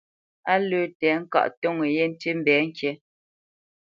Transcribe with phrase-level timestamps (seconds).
[0.51, 2.89] Á lə́ tɛ̌ŋkaʼ ntoŋə yé ntî mbɛ̌ ŋkǐ.